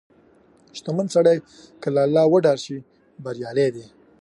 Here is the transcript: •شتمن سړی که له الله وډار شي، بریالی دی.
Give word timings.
•شتمن 0.77 1.07
سړی 1.15 1.37
که 1.81 1.87
له 1.95 2.01
الله 2.05 2.23
وډار 2.33 2.57
شي، 2.65 2.77
بریالی 3.23 3.67
دی. 3.75 3.85